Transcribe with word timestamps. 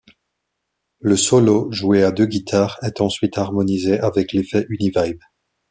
Le 0.99 1.15
solo, 1.15 1.71
joué 1.71 2.03
à 2.03 2.11
deux 2.11 2.25
guitares, 2.25 2.79
est 2.81 3.01
ensuite 3.01 3.37
harmonisé 3.37 3.99
avec 3.99 4.33
l'effet 4.33 4.65
UniVibe. 4.69 5.21